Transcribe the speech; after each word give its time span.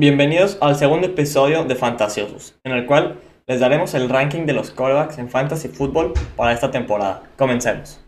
Bienvenidos 0.00 0.56
al 0.62 0.76
segundo 0.76 1.08
episodio 1.08 1.64
de 1.64 1.74
Fantasiosos, 1.74 2.58
en 2.64 2.72
el 2.72 2.86
cual 2.86 3.20
les 3.46 3.60
daremos 3.60 3.92
el 3.92 4.08
ranking 4.08 4.46
de 4.46 4.54
los 4.54 4.70
quarterbacks 4.70 5.18
en 5.18 5.28
fantasy 5.28 5.68
fútbol 5.68 6.14
para 6.36 6.54
esta 6.54 6.70
temporada. 6.70 7.24
Comencemos. 7.36 8.00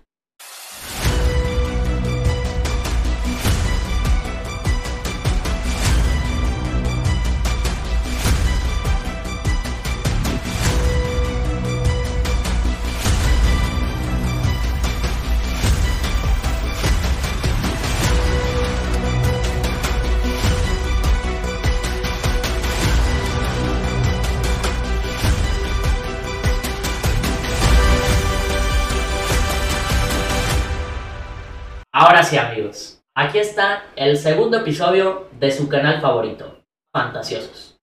Ahora 32.04 32.24
sí, 32.24 32.36
amigos. 32.36 33.00
Aquí 33.14 33.38
está 33.38 33.84
el 33.94 34.16
segundo 34.16 34.56
episodio 34.58 35.28
de 35.38 35.52
su 35.52 35.68
canal 35.68 36.00
favorito, 36.00 36.58
Fantasiosos. 36.92 37.78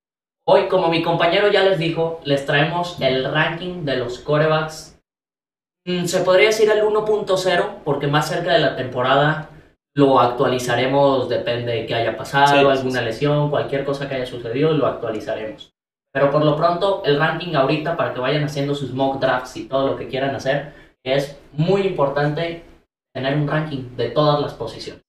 Hoy, 0.45 0.67
como 0.67 0.89
mi 0.89 1.01
compañero 1.01 1.47
ya 1.47 1.63
les 1.63 1.79
dijo, 1.79 2.19
les 2.25 2.45
traemos 2.45 2.99
el 2.99 3.23
ranking 3.31 3.85
de 3.85 3.95
los 3.95 4.19
corebacks. 4.19 4.99
Mm, 5.85 6.03
Se 6.03 6.19
podría 6.19 6.47
decir 6.47 6.69
el 6.69 6.83
1.0, 6.83 7.75
porque 7.85 8.07
más 8.07 8.27
cerca 8.27 8.51
de 8.51 8.59
la 8.59 8.75
temporada 8.75 9.51
lo 9.95 10.19
actualizaremos, 10.19 11.29
depende 11.29 11.71
de 11.71 11.85
qué 11.85 11.95
haya 11.95 12.17
pasado, 12.17 12.47
Sí, 12.47 12.59
sí, 12.59 12.65
alguna 12.65 12.99
sí. 12.99 13.05
lesión, 13.05 13.49
cualquier 13.49 13.85
cosa 13.85 14.09
que 14.09 14.15
haya 14.15 14.25
sucedido, 14.25 14.73
lo 14.73 14.85
actualizaremos. 14.85 15.71
Pero 16.11 16.29
por 16.29 16.43
lo 16.43 16.57
pronto, 16.57 17.03
el 17.05 17.17
ranking 17.17 17.55
ahorita, 17.55 17.95
para 17.95 18.13
que 18.13 18.19
vayan 18.19 18.44
haciendo 18.44 18.75
sus 18.75 18.91
mock 18.94 19.22
drafts 19.22 19.55
y 19.55 19.69
todo 19.69 19.88
lo 19.88 19.95
que 19.95 20.09
quieran 20.09 20.35
hacer, 20.35 20.73
es 21.05 21.39
muy 21.53 21.83
importante 21.83 22.66
tener 23.13 23.35
un 23.38 23.47
ranking 23.47 23.95
de 23.95 24.09
todas 24.11 24.39
las 24.41 24.53
posiciones. 24.53 25.03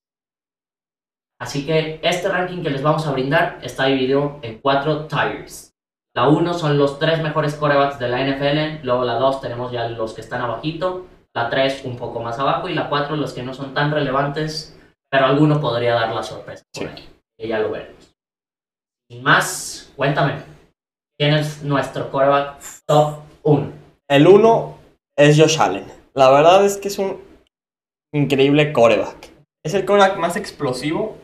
Así 1.40 1.64
que 1.64 2.00
este 2.02 2.28
ranking 2.28 2.62
que 2.62 2.70
les 2.70 2.82
vamos 2.82 3.06
a 3.06 3.12
brindar 3.12 3.58
está 3.62 3.86
dividido 3.86 4.38
en 4.42 4.58
cuatro 4.60 5.06
tiers. 5.06 5.72
La 6.14 6.28
1 6.28 6.54
son 6.54 6.76
los 6.76 6.98
tres 6.98 7.22
mejores 7.22 7.54
corebacks 7.54 7.98
de 7.98 8.08
la 8.08 8.20
NFL, 8.20 8.84
luego 8.84 9.04
la 9.04 9.14
2 9.14 9.40
tenemos 9.40 9.72
ya 9.72 9.88
los 9.88 10.12
que 10.12 10.20
están 10.20 10.42
abajito, 10.42 11.06
la 11.34 11.48
3 11.48 11.84
un 11.84 11.96
poco 11.96 12.20
más 12.20 12.38
abajo 12.38 12.68
y 12.68 12.74
la 12.74 12.88
4 12.88 13.16
los 13.16 13.32
que 13.32 13.42
no 13.42 13.54
son 13.54 13.74
tan 13.74 13.92
relevantes, 13.92 14.76
pero 15.08 15.26
alguno 15.26 15.60
podría 15.60 15.94
dar 15.94 16.12
la 16.12 16.22
sorpresa. 16.22 16.64
por 16.74 16.82
Sí. 16.82 16.88
ahí, 16.94 17.08
que 17.38 17.48
ya 17.48 17.60
lo 17.60 17.70
veremos. 17.70 18.12
Sin 19.08 19.22
más, 19.22 19.92
cuéntame, 19.96 20.42
¿quién 21.16 21.34
es 21.34 21.62
nuestro 21.62 22.10
coreback 22.10 22.60
top 22.86 23.20
1? 23.44 23.72
El 24.08 24.26
1 24.26 24.78
es 25.16 25.38
Josh 25.40 25.58
Allen. 25.60 25.86
La 26.14 26.30
verdad 26.30 26.64
es 26.64 26.76
que 26.76 26.88
es 26.88 26.98
un 26.98 27.20
increíble 28.12 28.72
coreback. 28.72 29.30
Es 29.64 29.74
el 29.74 29.84
coreback 29.84 30.16
más 30.16 30.36
explosivo, 30.36 31.16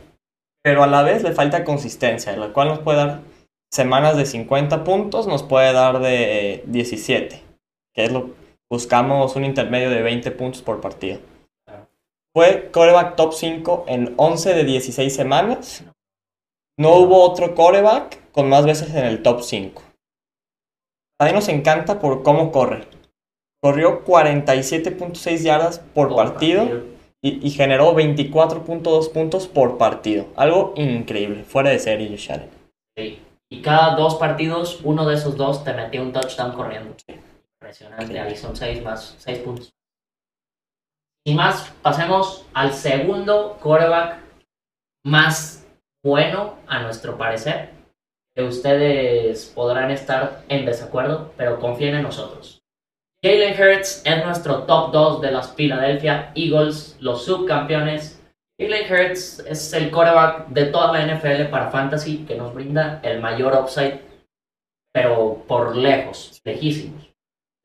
pero 0.63 0.83
a 0.83 0.87
la 0.87 1.03
vez 1.03 1.23
le 1.23 1.33
falta 1.33 1.63
consistencia, 1.63 2.35
la 2.37 2.53
cual 2.53 2.69
nos 2.69 2.79
puede 2.79 2.97
dar 2.97 3.21
semanas 3.71 4.17
de 4.17 4.25
50 4.25 4.83
puntos, 4.83 5.27
nos 5.27 5.43
puede 5.43 5.73
dar 5.73 5.99
de 5.99 6.53
eh, 6.53 6.63
17, 6.67 7.41
que 7.93 8.03
es 8.03 8.11
lo 8.11 8.31
buscamos 8.69 9.35
un 9.35 9.45
intermedio 9.45 9.89
de 9.89 10.01
20 10.01 10.31
puntos 10.31 10.61
por 10.61 10.81
partido. 10.81 11.19
Fue 12.33 12.69
coreback 12.71 13.15
top 13.15 13.33
5 13.33 13.85
en 13.87 14.13
11 14.17 14.53
de 14.53 14.63
16 14.63 15.15
semanas. 15.15 15.83
No 16.77 16.95
hubo 16.97 17.23
otro 17.23 17.55
coreback 17.55 18.31
con 18.31 18.49
más 18.49 18.65
veces 18.65 18.93
en 18.93 19.05
el 19.05 19.23
top 19.23 19.41
5. 19.41 19.81
A 21.19 21.25
mí 21.25 21.31
nos 21.31 21.47
encanta 21.47 21.99
por 21.99 22.21
cómo 22.21 22.51
corre. 22.51 22.87
Corrió 23.61 24.05
47.6 24.05 25.43
yardas 25.43 25.79
por, 25.79 26.15
partido, 26.15 26.83
Y, 27.21 27.45
y 27.45 27.49
generó 27.49 27.95
24.2 27.95 29.11
puntos 29.11 29.47
por 29.47 29.77
partido. 29.77 30.27
Algo 30.35 30.73
increíble, 30.75 31.43
fuera 31.43 31.71
de 31.71 31.79
serie, 31.79 32.09
Josh 32.09 32.31
Allen. 32.31 32.49
Sí. 32.95 33.19
Y 33.49 33.61
cada 33.61 33.95
dos 33.95 34.15
partidos, 34.15 34.81
uno 34.83 35.07
de 35.07 35.15
esos 35.15 35.37
dos 35.37 35.63
te 35.63 35.73
metió 35.73 36.01
un 36.01 36.11
touchdown 36.11 36.51
corriendo. 36.51 36.95
Impresionante. 37.55 38.19
Ahí 38.19 38.35
son 38.35 38.55
seis 38.55 38.83
más, 38.83 39.15
seis 39.17 39.39
puntos. 39.39 39.73
Sin 41.25 41.37
más, 41.37 41.73
pasemos 41.81 42.45
al 42.53 42.73
segundo 42.73 43.57
quarterback 43.61 44.19
más 45.05 45.65
bueno, 46.03 46.55
a 46.67 46.81
nuestro 46.81 47.17
parecer. 47.17 47.71
Que 48.35 48.43
ustedes 48.43 49.47
podrán 49.47 49.91
estar 49.91 50.43
en 50.47 50.65
desacuerdo, 50.65 51.33
pero 51.37 51.59
confíen 51.59 51.95
en 51.95 52.03
nosotros. 52.03 52.56
Jalen 53.23 53.59
Hurts 53.59 54.03
es 54.05 54.23
nuestro 54.23 54.63
top 54.63 54.91
2 54.91 55.21
de 55.21 55.31
las 55.31 55.49
Philadelphia 55.49 56.31
Eagles, 56.35 56.97
los 56.99 57.25
subcampeones. 57.25 58.21
Jalen 58.59 58.91
Hurts 58.91 59.39
es 59.39 59.73
el 59.73 59.89
quarterback 59.89 60.49
de 60.49 60.65
toda 60.65 60.93
la 60.93 61.03
NFL 61.03 61.49
para 61.49 61.71
fantasy 61.71 62.25
que 62.27 62.35
nos 62.35 62.53
brinda 62.53 62.99
el 63.01 63.19
mayor 63.19 63.55
upside, 63.59 64.01
pero 64.93 65.43
por 65.47 65.75
lejos, 65.75 66.39
lejísimos. 66.43 67.09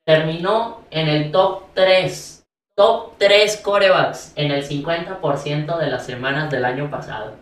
Terminó 0.06 0.86
en 0.90 1.08
el 1.08 1.30
top 1.30 1.64
3, 1.74 2.46
top 2.74 3.18
3 3.18 3.60
quarterbacks 3.62 4.32
en 4.36 4.52
el 4.52 4.66
50% 4.66 5.78
de 5.78 5.86
las 5.86 6.06
semanas 6.06 6.50
del 6.50 6.64
año 6.64 6.90
pasado. 6.90 7.36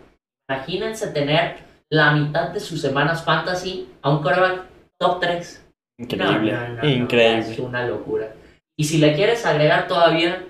Imagínense 0.49 1.13
tener 1.13 1.59
la 1.89 2.11
mitad 2.11 2.49
de 2.49 2.59
sus 2.59 2.81
semanas 2.81 3.23
fantasy 3.25 3.89
a 4.03 4.11
un 4.11 4.21
quarterback 4.21 4.65
top 4.99 5.21
3. 5.21 5.70
Increíble, 6.01 6.53
No, 6.53 6.61
no, 6.61 6.75
no, 6.75 6.83
no, 6.83 6.89
increíble. 6.89 7.53
es 7.53 7.59
una 7.59 7.87
locura. 7.87 8.33
Y 8.79 8.85
si 8.85 8.99
le 8.99 9.15
quieres 9.15 9.45
agregar 9.45 9.87
todavía, 9.87 10.47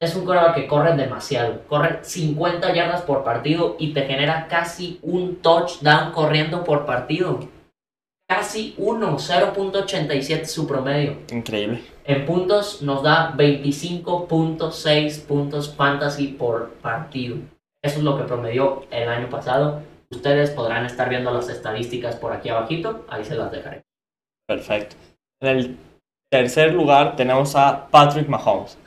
es 0.00 0.14
un 0.16 0.24
quarterback 0.24 0.54
que 0.54 0.66
corre 0.66 0.96
demasiado. 0.96 1.62
Corre 1.68 1.98
50 2.02 2.74
yardas 2.74 3.02
por 3.02 3.22
partido 3.24 3.76
y 3.78 3.92
te 3.92 4.02
genera 4.06 4.46
casi 4.48 4.98
un 5.02 5.36
touchdown 5.36 6.12
corriendo 6.12 6.64
por 6.64 6.86
partido. 6.86 7.40
Casi 8.28 8.74
uno, 8.78 9.18
0.87 9.18 10.46
su 10.46 10.66
promedio. 10.66 11.18
Increíble. 11.30 11.84
En 12.04 12.26
puntos 12.26 12.82
nos 12.82 13.02
da 13.02 13.32
25.6 13.36 15.26
puntos 15.26 15.74
fantasy 15.74 16.28
por 16.28 16.70
partido. 16.74 17.36
Eso 17.82 17.98
es 17.98 18.04
lo 18.04 18.16
que 18.16 18.24
promedió 18.24 18.84
el 18.90 19.08
año 19.08 19.28
pasado. 19.30 19.82
Ustedes 20.10 20.50
podrán 20.50 20.86
estar 20.86 21.08
viendo 21.08 21.30
las 21.32 21.48
estadísticas 21.48 22.16
por 22.16 22.32
aquí 22.32 22.48
abajito. 22.48 23.04
Ahí 23.08 23.24
se 23.24 23.36
las 23.36 23.52
dejaré. 23.52 23.82
Perfecto. 24.46 24.96
En 25.40 25.48
el 25.48 25.76
tercer 26.30 26.72
lugar 26.72 27.16
tenemos 27.16 27.56
a 27.56 27.88
Patrick 27.90 28.28
Mahomes. 28.28 28.78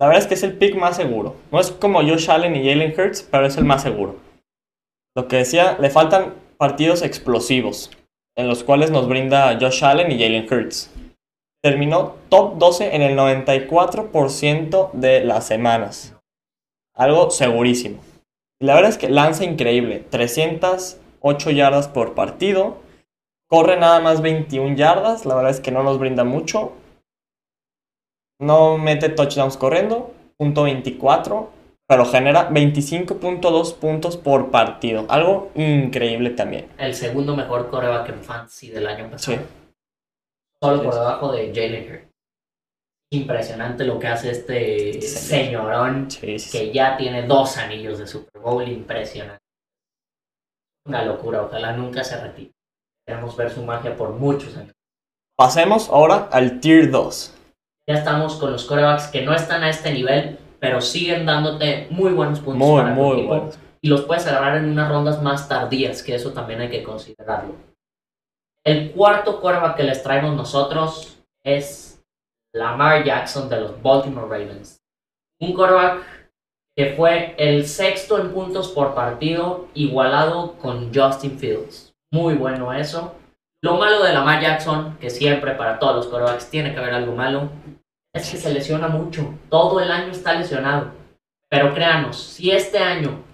La 0.00 0.06
verdad 0.06 0.22
es 0.22 0.28
que 0.28 0.34
es 0.34 0.42
el 0.42 0.56
pick 0.56 0.76
más 0.76 0.96
seguro. 0.96 1.36
No 1.50 1.58
es 1.58 1.72
como 1.72 2.00
Josh 2.00 2.30
Allen 2.30 2.54
y 2.54 2.68
Jalen 2.68 2.94
Hurts, 2.98 3.22
pero 3.22 3.46
es 3.46 3.56
el 3.56 3.64
más 3.64 3.82
seguro. 3.82 4.16
Lo 5.16 5.26
que 5.26 5.36
decía, 5.36 5.76
le 5.80 5.90
faltan 5.90 6.34
partidos 6.56 7.02
explosivos, 7.02 7.90
en 8.36 8.46
los 8.46 8.62
cuales 8.62 8.90
nos 8.90 9.08
brinda 9.08 9.58
Josh 9.60 9.84
Allen 9.84 10.12
y 10.12 10.18
Jalen 10.18 10.46
Hurts. 10.50 10.92
Terminó 11.62 12.14
top 12.28 12.58
12 12.58 12.94
en 12.94 13.02
el 13.02 13.16
94% 13.16 14.92
de 14.92 15.24
las 15.24 15.46
semanas. 15.46 16.14
Algo 16.94 17.30
segurísimo. 17.30 18.00
Y 18.60 18.66
la 18.66 18.74
verdad 18.74 18.90
es 18.90 18.98
que 18.98 19.08
lanza 19.08 19.44
increíble. 19.44 20.04
308 20.10 21.50
yardas 21.50 21.88
por 21.88 22.14
partido. 22.14 22.78
Corre 23.48 23.78
nada 23.78 24.00
más 24.00 24.20
21 24.20 24.76
yardas. 24.76 25.24
La 25.24 25.34
verdad 25.34 25.50
es 25.50 25.60
que 25.60 25.70
no 25.70 25.82
nos 25.82 25.98
brinda 25.98 26.24
mucho. 26.24 26.72
No 28.40 28.78
mete 28.78 29.08
touchdowns 29.08 29.56
corriendo. 29.56 30.12
Punto 30.36 30.64
24. 30.64 31.50
Pero 31.88 32.04
genera 32.04 32.50
25.2 32.50 33.74
puntos 33.76 34.18
por 34.18 34.50
partido. 34.50 35.06
Algo 35.08 35.50
increíble 35.54 36.30
también. 36.30 36.68
El 36.76 36.94
segundo 36.94 37.34
mejor 37.34 37.70
coreback 37.70 38.10
en 38.10 38.22
fantasy 38.22 38.68
del 38.68 38.86
año 38.86 39.10
pasado. 39.10 39.38
Sí. 39.38 39.44
Solo 40.62 40.82
por 40.82 40.92
sí. 40.92 40.98
debajo 40.98 41.32
de 41.32 41.46
Jalen 41.54 41.90
Hurts. 41.90 42.08
Impresionante 43.10 43.84
lo 43.86 43.98
que 43.98 44.06
hace 44.06 44.32
este 44.32 45.00
Señor. 45.00 45.72
señorón 45.72 46.08
que 46.20 46.70
ya 46.72 46.98
tiene 46.98 47.26
dos 47.26 47.56
anillos 47.56 47.98
de 47.98 48.06
Super 48.06 48.42
Bowl. 48.42 48.68
Impresionante. 48.68 49.38
Una 50.86 51.06
locura. 51.06 51.42
Ojalá 51.42 51.72
nunca 51.72 52.04
se 52.04 52.20
retire. 52.20 52.52
Queremos 53.08 53.34
ver 53.38 53.50
su 53.50 53.62
magia 53.64 53.96
por 53.96 54.10
muchos 54.10 54.54
años. 54.54 54.74
Pasemos 55.34 55.88
ahora 55.88 56.28
al 56.30 56.60
Tier 56.60 56.90
2. 56.90 57.34
Ya 57.86 57.94
estamos 57.94 58.34
con 58.36 58.52
los 58.52 58.66
corebacks 58.66 59.06
que 59.06 59.22
no 59.22 59.32
están 59.32 59.62
a 59.64 59.70
este 59.70 59.94
nivel, 59.94 60.38
pero 60.60 60.82
siguen 60.82 61.24
dándote 61.24 61.86
muy 61.88 62.12
buenos 62.12 62.40
puntos 62.40 62.68
Muy, 62.68 62.82
para 62.82 62.94
muy 62.94 63.12
equipo. 63.20 63.28
buenos. 63.28 63.58
y 63.80 63.88
los 63.88 64.02
puedes 64.02 64.26
agarrar 64.26 64.58
en 64.58 64.68
unas 64.68 64.90
rondas 64.90 65.22
más 65.22 65.48
tardías, 65.48 66.02
que 66.02 66.16
eso 66.16 66.34
también 66.34 66.60
hay 66.60 66.68
que 66.68 66.82
considerarlo. 66.82 67.54
El 68.62 68.90
cuarto 68.92 69.40
quarterback 69.40 69.76
que 69.78 69.84
les 69.84 70.02
traemos 70.02 70.36
nosotros 70.36 71.18
es 71.42 72.02
Lamar 72.52 73.04
Jackson 73.04 73.48
de 73.48 73.58
los 73.62 73.82
Baltimore 73.82 74.26
Ravens. 74.28 74.82
Un 75.40 75.54
quarterback 75.54 76.02
que 76.76 76.92
fue 76.94 77.34
el 77.38 77.66
sexto 77.66 78.18
en 78.20 78.32
puntos 78.34 78.68
por 78.68 78.94
partido, 78.94 79.68
igualado 79.72 80.58
con 80.58 80.92
Justin 80.94 81.38
Fields. 81.38 81.87
Muy 82.12 82.34
bueno 82.34 82.72
eso. 82.72 83.14
Lo 83.62 83.76
malo 83.76 84.02
de 84.02 84.12
Lamar 84.12 84.40
Jackson, 84.40 84.96
que 85.00 85.10
siempre 85.10 85.52
para 85.52 85.78
todos 85.78 85.96
los 85.96 86.06
quarterbacks 86.06 86.48
tiene 86.48 86.72
que 86.72 86.78
haber 86.78 86.94
algo 86.94 87.14
malo, 87.14 87.50
es 88.14 88.30
que 88.30 88.36
se 88.36 88.52
lesiona 88.52 88.88
mucho. 88.88 89.34
Todo 89.48 89.80
el 89.80 89.90
año 89.90 90.12
está 90.12 90.34
lesionado. 90.34 90.92
Pero 91.50 91.74
créanos, 91.74 92.16
si 92.16 92.50
este 92.50 92.78
año 92.78 93.24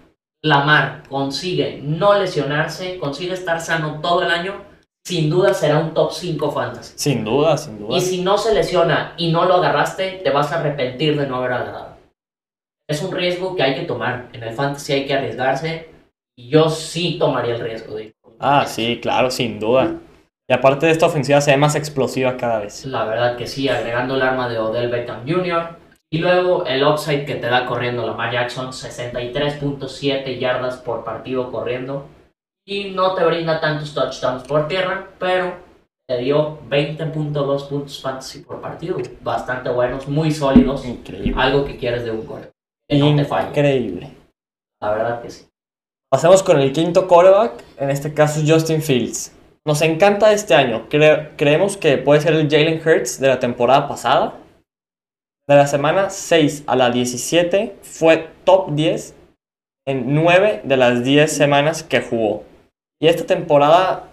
Lamar 0.43 1.03
consigue 1.09 1.79
no 1.81 2.17
lesionarse, 2.17 2.97
consigue 2.99 3.33
estar 3.33 3.61
sano 3.61 3.99
todo 4.01 4.23
el 4.23 4.31
año, 4.31 4.63
sin 5.05 5.29
duda 5.29 5.53
será 5.53 5.79
un 5.79 5.93
top 5.93 6.11
5 6.11 6.51
fantasy. 6.51 6.93
Sin 6.97 7.23
duda, 7.23 7.57
sin 7.57 7.77
duda. 7.77 7.95
Y 7.95 8.01
si 8.01 8.21
no 8.21 8.37
se 8.37 8.53
lesiona 8.53 9.13
y 9.17 9.31
no 9.31 9.45
lo 9.45 9.55
agarraste, 9.55 10.21
te 10.23 10.29
vas 10.31 10.51
a 10.51 10.59
arrepentir 10.59 11.19
de 11.19 11.27
no 11.27 11.37
haber 11.37 11.53
agarrado. 11.53 11.97
Es 12.87 13.01
un 13.03 13.15
riesgo 13.15 13.55
que 13.55 13.63
hay 13.63 13.75
que 13.75 13.85
tomar. 13.85 14.29
En 14.33 14.43
el 14.43 14.53
fantasy 14.53 14.93
hay 14.93 15.05
que 15.05 15.13
arriesgarse. 15.13 15.89
Y 16.37 16.49
yo 16.49 16.69
sí 16.69 17.17
tomaría 17.19 17.55
el 17.55 17.61
riesgo 17.61 17.95
de 17.95 18.03
ir. 18.05 18.14
Ah, 18.39 18.65
sí, 18.65 18.99
claro, 19.01 19.31
sin 19.31 19.59
duda. 19.59 19.95
Y 20.47 20.53
aparte 20.53 20.85
de 20.85 20.91
esta 20.91 21.07
ofensiva 21.07 21.41
se 21.41 21.51
ve 21.51 21.57
más 21.57 21.75
explosiva 21.75 22.37
cada 22.37 22.59
vez. 22.59 22.85
La 22.85 23.05
verdad 23.05 23.35
que 23.35 23.47
sí, 23.47 23.67
agregando 23.67 24.15
el 24.15 24.21
arma 24.21 24.47
de 24.47 24.59
Odell 24.59 24.89
Beckham 24.89 25.27
Jr. 25.27 25.77
Y 26.11 26.19
luego 26.19 26.65
el 26.65 26.83
upside 26.83 27.25
que 27.25 27.35
te 27.35 27.47
da 27.47 27.65
corriendo 27.65 28.05
Lamar 28.05 28.31
Jackson, 28.31 28.67
63.7 28.67 30.37
yardas 30.37 30.77
por 30.77 31.03
partido 31.03 31.51
corriendo. 31.51 32.05
Y 32.67 32.91
no 32.91 33.15
te 33.15 33.25
brinda 33.25 33.59
tantos 33.59 33.93
touchdowns 33.93 34.43
por 34.43 34.67
tierra, 34.67 35.09
pero 35.19 35.55
te 36.07 36.19
dio 36.19 36.59
20.2 36.69 37.67
puntos 37.67 38.01
fantasy 38.01 38.39
por 38.39 38.61
partido. 38.61 38.97
Bastante 39.21 39.69
buenos, 39.71 40.07
muy 40.07 40.31
sólidos. 40.31 40.85
Increíble. 40.85 41.33
Algo 41.35 41.65
que 41.65 41.77
quieres 41.77 42.03
de 42.05 42.11
un 42.11 42.25
core. 42.25 42.51
Que 42.87 42.97
no 42.97 43.15
te 43.15 43.25
falle. 43.25 43.49
Increíble. 43.49 44.11
La 44.79 44.91
verdad 44.91 45.21
que 45.21 45.31
sí. 45.31 45.47
Pasemos 46.15 46.43
con 46.43 46.61
el 46.61 46.71
quinto 46.71 47.09
quarterback, 47.09 47.61
en 47.77 47.89
este 47.89 48.13
caso 48.13 48.39
Justin 48.47 48.81
Fields. 48.81 49.33
Nos 49.67 49.81
encanta 49.81 50.31
este 50.31 50.55
año. 50.55 50.87
Cre- 50.89 51.31
creemos 51.35 51.75
que 51.75 51.97
puede 51.97 52.21
ser 52.21 52.35
el 52.35 52.49
Jalen 52.49 52.79
Hurts 52.79 53.19
de 53.19 53.27
la 53.27 53.37
temporada 53.41 53.89
pasada. 53.89 54.35
De 55.45 55.55
la 55.57 55.67
semana 55.67 56.09
6 56.09 56.63
a 56.67 56.77
la 56.77 56.89
17 56.89 57.75
fue 57.81 58.29
top 58.45 58.71
10 58.75 59.13
en 59.85 60.15
9 60.15 60.61
de 60.63 60.77
las 60.77 61.03
10 61.03 61.29
semanas 61.35 61.83
que 61.83 61.99
jugó. 61.99 62.45
Y 63.01 63.07
esta 63.09 63.25
temporada 63.25 64.03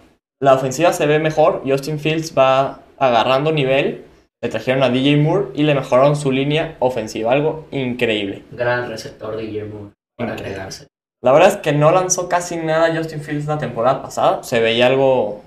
la 0.41 0.55
ofensiva 0.55 0.91
se 0.91 1.05
ve 1.05 1.19
mejor. 1.19 1.61
Justin 1.65 1.99
Fields 1.99 2.37
va 2.37 2.81
agarrando 2.99 3.53
nivel. 3.53 4.03
Le 4.43 4.49
trajeron 4.49 4.83
a 4.83 4.89
DJ 4.89 5.15
Moore 5.15 5.51
y 5.55 5.63
le 5.63 5.73
mejoraron 5.73 6.17
su 6.17 6.33
línea 6.33 6.75
ofensiva. 6.79 7.31
Algo 7.31 7.65
increíble. 7.71 8.43
Gran 8.51 8.89
receptor 8.89 9.37
de 9.37 9.43
Guillermo 9.43 9.93
para 10.17 10.31
Increíble. 10.33 10.55
agregarse. 10.55 10.87
La 11.23 11.31
verdad 11.31 11.49
es 11.51 11.57
que 11.57 11.71
no 11.71 11.91
lanzó 11.91 12.27
casi 12.27 12.57
nada 12.57 12.93
Justin 12.95 13.21
Fields 13.21 13.45
la 13.45 13.57
temporada 13.57 14.01
pasada. 14.01 14.43
Se 14.43 14.59
veía 14.59 14.87
algo 14.87 15.41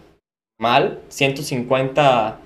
mal. 0.59 1.01
150 1.09 2.39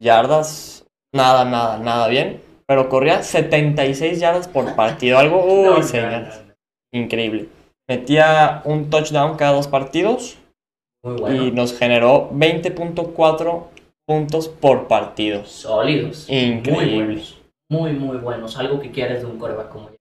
yardas. 0.00 0.84
Nada, 1.14 1.44
nada, 1.46 1.78
nada 1.78 2.08
bien. 2.08 2.42
Pero 2.66 2.88
corría 2.88 3.22
76 3.22 4.20
yardas 4.20 4.48
por 4.48 4.74
partido. 4.76 5.18
Algo, 5.18 5.44
uy, 5.44 5.64
No, 5.64 5.82
señores, 5.82 6.42
increíble. 6.92 7.48
Metía 7.88 8.60
un 8.64 8.90
touchdown 8.90 9.36
cada 9.36 9.54
dos 9.54 9.68
partidos 9.68 10.38
Muy 11.02 11.16
bueno. 11.16 11.44
y 11.44 11.50
nos 11.52 11.76
generó 11.76 12.30
20.4 12.32 13.64
puntos 14.06 14.48
por 14.48 14.88
partido. 14.88 15.44
Sólidos. 15.46 16.28
Increíble. 16.28 16.86
Muy 16.86 17.04
buenos. 17.04 17.40
Muy, 17.70 17.92
muy 17.94 18.16
buenos. 18.18 18.58
Algo 18.58 18.78
que 18.78 18.90
quieres 18.90 19.20
de 19.20 19.26
un 19.26 19.38
coreback 19.38 19.70
como 19.70 19.88
yo. 19.88 19.96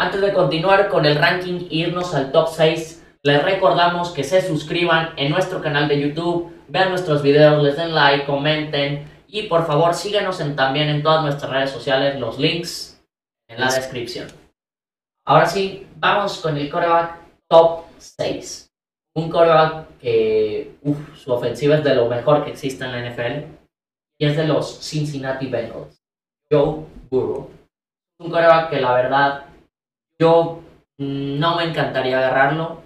Antes 0.00 0.22
de 0.22 0.32
continuar 0.32 0.88
con 0.88 1.04
el 1.04 1.16
ranking 1.16 1.66
e 1.70 1.74
irnos 1.74 2.14
al 2.14 2.32
top 2.32 2.48
6, 2.48 3.04
les 3.22 3.42
recordamos 3.42 4.12
que 4.12 4.24
se 4.24 4.40
suscriban 4.40 5.10
en 5.18 5.30
nuestro 5.30 5.60
canal 5.60 5.88
de 5.88 6.00
YouTube, 6.00 6.50
vean 6.68 6.88
nuestros 6.88 7.20
videos, 7.22 7.62
les 7.62 7.76
den 7.76 7.94
like, 7.94 8.24
comenten 8.24 9.06
y 9.28 9.42
por 9.42 9.66
favor 9.66 9.92
síganos 9.92 10.40
en- 10.40 10.56
también 10.56 10.88
en 10.88 11.02
todas 11.02 11.22
nuestras 11.22 11.50
redes 11.52 11.70
sociales, 11.70 12.18
los 12.18 12.38
links 12.38 12.98
en 13.46 13.60
la 13.60 13.66
descripción. 13.66 14.28
Ahora 15.26 15.44
sí, 15.44 15.86
vamos 15.96 16.40
con 16.40 16.56
el 16.56 16.70
coreback 16.70 17.18
top 17.46 17.80
6. 17.98 18.70
Un 19.16 19.28
coreback 19.28 19.98
que 19.98 20.76
uf, 20.82 20.96
su 21.18 21.30
ofensiva 21.30 21.74
es 21.76 21.84
de 21.84 21.94
lo 21.94 22.06
mejor 22.06 22.42
que 22.44 22.52
existe 22.52 22.84
en 22.86 22.92
la 22.92 23.00
NFL 23.00 23.44
y 24.18 24.26
es 24.26 24.34
de 24.34 24.46
los 24.46 24.80
Cincinnati 24.80 25.46
Bengals. 25.46 26.00
Joe 26.50 26.86
Burrow. 27.10 27.50
Un 28.18 28.30
coreback 28.30 28.70
que 28.70 28.80
la 28.80 28.94
verdad 28.94 29.44
yo 30.20 30.60
mm, 30.98 31.38
no 31.38 31.56
me 31.56 31.64
encantaría 31.64 32.18
agarrarlo, 32.18 32.82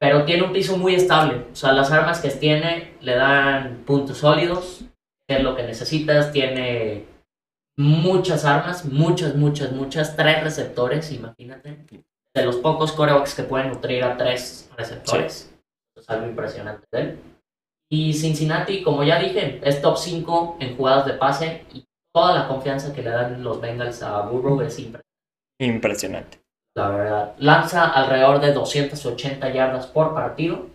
pero 0.00 0.24
tiene 0.24 0.42
un 0.42 0.52
piso 0.52 0.76
muy 0.76 0.94
estable. 0.94 1.46
O 1.52 1.54
sea, 1.54 1.72
las 1.72 1.92
armas 1.92 2.20
que 2.20 2.30
tiene 2.30 2.94
le 3.00 3.14
dan 3.14 3.84
puntos 3.86 4.18
sólidos, 4.18 4.84
que 5.28 5.36
es 5.36 5.42
lo 5.42 5.54
que 5.54 5.62
necesitas. 5.62 6.32
Tiene 6.32 7.04
muchas 7.76 8.44
armas, 8.44 8.84
muchas, 8.84 9.36
muchas, 9.36 9.72
muchas. 9.72 10.16
Tres 10.16 10.42
receptores, 10.42 11.12
imagínate. 11.12 11.86
De 12.34 12.44
los 12.44 12.56
pocos 12.56 12.92
corebacks 12.92 13.34
que 13.34 13.42
pueden 13.44 13.68
nutrir 13.68 14.02
a 14.02 14.16
tres 14.16 14.70
receptores. 14.76 15.54
Es 15.94 16.08
algo 16.08 16.26
impresionante 16.26 16.84
de 16.90 17.00
él. 17.00 17.18
Y 17.90 18.14
Cincinnati, 18.14 18.82
como 18.82 19.04
ya 19.04 19.18
dije, 19.18 19.60
es 19.62 19.82
top 19.82 19.98
5 19.98 20.56
en 20.60 20.76
jugadas 20.76 21.04
de 21.04 21.12
pase 21.12 21.66
y 21.74 21.84
toda 22.12 22.34
la 22.34 22.48
confianza 22.48 22.94
que 22.94 23.02
le 23.02 23.10
dan 23.10 23.44
los 23.44 23.60
Bengals 23.60 24.02
a 24.02 24.22
Burrow 24.22 24.62
es 24.62 24.78
impresionante. 24.78 25.06
Impresionante. 25.60 26.41
La 26.74 26.88
verdad, 26.88 27.34
lanza 27.38 27.88
alrededor 27.88 28.40
de 28.40 28.52
280 28.52 29.50
yardas 29.50 29.86
por 29.86 30.14
partido 30.14 30.66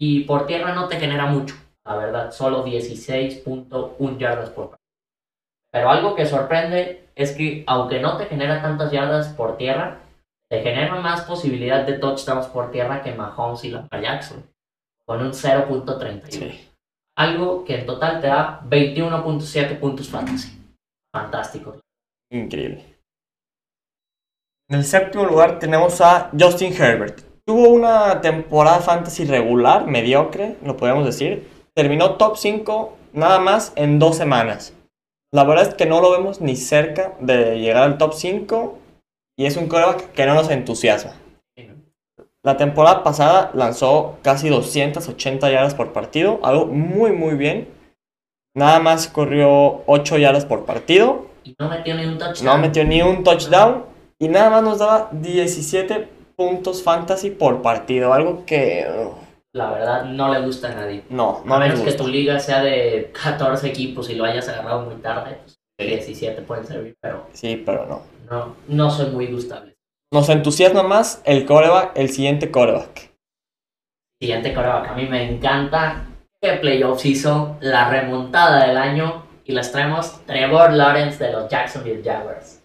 y 0.00 0.24
por 0.24 0.46
tierra 0.46 0.74
no 0.74 0.88
te 0.88 0.98
genera 0.98 1.26
mucho. 1.26 1.54
La 1.84 1.96
verdad, 1.96 2.32
solo 2.32 2.64
16.1 2.66 4.18
yardas 4.18 4.50
por 4.50 4.70
partido. 4.70 4.78
Pero 5.72 5.90
algo 5.90 6.14
que 6.14 6.26
sorprende 6.26 7.08
es 7.14 7.32
que 7.32 7.62
aunque 7.66 8.00
no 8.00 8.16
te 8.16 8.26
genera 8.26 8.62
tantas 8.62 8.90
yardas 8.90 9.28
por 9.28 9.56
tierra, 9.56 9.98
te 10.50 10.62
genera 10.62 10.96
más 10.96 11.22
posibilidad 11.22 11.86
de 11.86 11.98
touchdowns 11.98 12.46
por 12.46 12.70
tierra 12.70 13.02
que 13.02 13.14
Mahomes 13.14 13.64
y 13.64 13.70
Lamar 13.70 14.00
Jackson, 14.00 14.42
con 15.04 15.22
un 15.22 15.32
0.31. 15.32 16.30
Sí. 16.30 16.68
Algo 17.16 17.64
que 17.64 17.80
en 17.80 17.86
total 17.86 18.20
te 18.20 18.28
da 18.28 18.60
21.7 18.62 19.78
puntos 19.78 20.08
fantasy. 20.08 20.58
Fantástico. 21.12 21.76
Increíble. 22.30 22.97
En 24.70 24.80
el 24.80 24.84
séptimo 24.84 25.24
lugar 25.24 25.58
tenemos 25.58 25.98
a 26.02 26.30
Justin 26.38 26.74
Herbert. 26.74 27.22
Tuvo 27.46 27.70
una 27.70 28.20
temporada 28.20 28.80
fantasy 28.80 29.24
regular, 29.24 29.86
mediocre, 29.86 30.56
lo 30.62 30.76
podemos 30.76 31.06
decir. 31.06 31.48
Terminó 31.74 32.16
top 32.16 32.36
5 32.36 32.92
nada 33.14 33.38
más 33.38 33.72
en 33.76 33.98
dos 33.98 34.16
semanas. 34.16 34.74
La 35.32 35.44
verdad 35.44 35.68
es 35.68 35.74
que 35.74 35.86
no 35.86 36.02
lo 36.02 36.10
vemos 36.10 36.42
ni 36.42 36.54
cerca 36.54 37.14
de 37.18 37.58
llegar 37.58 37.82
al 37.84 37.96
top 37.96 38.12
5 38.12 38.78
y 39.38 39.46
es 39.46 39.56
un 39.56 39.68
coreback 39.68 40.12
que 40.12 40.26
no 40.26 40.34
nos 40.34 40.50
entusiasma. 40.50 41.14
La 42.42 42.58
temporada 42.58 43.02
pasada 43.02 43.50
lanzó 43.54 44.18
casi 44.20 44.50
280 44.50 45.50
yardas 45.50 45.74
por 45.74 45.94
partido, 45.94 46.40
algo 46.42 46.66
muy 46.66 47.12
muy 47.12 47.36
bien. 47.36 47.68
Nada 48.54 48.80
más 48.80 49.08
corrió 49.08 49.82
8 49.86 50.18
yardas 50.18 50.44
por 50.44 50.66
partido 50.66 51.26
Y 51.44 51.54
no 51.58 51.70
metió 51.70 51.94
ni 51.94 52.04
un 52.04 52.18
touchdown. 52.18 52.44
no 52.44 52.58
metió 52.58 52.84
ni 52.84 53.00
un 53.00 53.24
touchdown 53.24 53.87
y 54.18 54.28
nada 54.28 54.50
más 54.50 54.62
nos 54.62 54.78
daba 54.78 55.08
17 55.12 56.08
puntos 56.36 56.82
fantasy 56.82 57.30
por 57.30 57.62
partido. 57.62 58.12
Algo 58.12 58.44
que 58.46 58.86
La 59.52 59.70
verdad, 59.70 60.04
no 60.04 60.32
le 60.32 60.40
gusta 60.40 60.68
a 60.70 60.74
nadie. 60.74 61.04
no, 61.10 61.38
a 61.38 61.48
no 61.48 61.58
me 61.58 61.64
menos 61.66 61.80
que 61.80 61.86
gusta. 61.86 62.02
tu 62.02 62.08
liga 62.08 62.38
sea 62.40 62.62
de 62.62 63.12
14 63.22 63.66
equipos 63.68 64.08
y 64.10 64.14
lo 64.14 64.24
hayas 64.24 64.48
agarrado 64.48 64.82
muy 64.82 64.96
tarde, 64.96 65.38
pues 65.44 65.58
17 65.78 66.42
pueden 66.42 66.66
servir, 66.66 66.96
pero 67.00 67.26
Sí, 67.32 67.62
pero 67.64 67.86
no. 67.86 68.02
no, 68.30 68.54
no 68.68 68.90
son 68.90 69.14
muy 69.14 69.26
gustables. 69.26 69.74
Nos 70.12 70.28
entusiasma 70.28 70.82
más 70.82 71.20
el 71.24 71.44
coreback, 71.44 71.92
el 71.96 72.08
siguiente 72.10 72.50
coreback. 72.50 73.10
Siguiente 74.20 74.54
coreback, 74.54 74.88
a 74.88 74.94
mí 74.94 75.06
me 75.06 75.30
encanta 75.30 76.04
que 76.40 76.52
playoffs 76.54 77.04
hizo 77.06 77.56
la 77.60 77.88
remontada 77.90 78.66
del 78.66 78.76
año 78.76 79.24
y 79.44 79.52
les 79.52 79.70
traemos 79.70 80.24
Trevor 80.26 80.72
Lawrence 80.72 81.22
de 81.24 81.32
los 81.32 81.48
Jacksonville 81.48 82.02
Jaguars. 82.04 82.57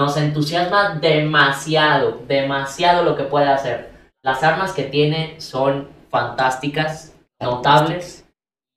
Nos 0.00 0.16
entusiasma 0.16 0.94
demasiado, 0.94 2.22
demasiado 2.26 3.04
lo 3.04 3.14
que 3.16 3.24
puede 3.24 3.48
hacer. 3.48 3.90
Las 4.24 4.42
armas 4.42 4.72
que 4.72 4.84
tiene 4.84 5.38
son 5.42 5.88
fantásticas, 6.08 7.14
notables 7.38 8.26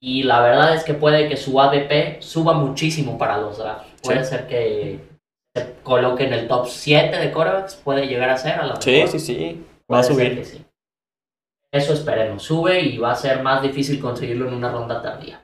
y 0.01 0.24
la 0.24 0.42
verdad 0.42 0.75
es 0.75 0.84
que 0.84 0.94
puede 0.94 1.30
que 1.30 1.38
su 1.38 1.62
ADP 1.62 2.22
suba 2.22 2.51
muchísimo 2.51 3.18
para 3.18 3.38
los 3.38 3.58
drafts. 3.58 4.01
Puede 4.03 4.25
Sí. 4.25 4.30
ser 4.32 4.48
que 4.48 5.00
se 5.56 5.75
coloque 5.82 6.25
en 6.27 6.34
el 6.34 6.46
top 6.50 6.68
7 6.68 7.18
de 7.18 7.32
corebacks, 7.32 7.75
puede 7.75 8.06
llegar 8.06 8.30
a 8.30 8.38
ser 8.38 8.60
a 8.60 8.65
la 8.65 8.82
Sí, 8.82 9.08
sí, 9.08 9.18
sí. 9.20 9.65
Va 9.89 10.00
a 10.00 10.03
subir. 10.03 10.44
sí. 10.46 10.65
Eso 11.72 11.94
esperemos. 11.94 12.44
Sube 12.44 12.82
y 12.82 12.98
va 12.98 13.13
a 13.13 13.15
ser 13.15 13.42
más 13.42 13.62
difícil 13.62 14.01
conseguirlo 14.01 14.50
en 14.50 14.56
una 14.56 14.70
ronda 14.74 15.01
tardía. 15.01 15.42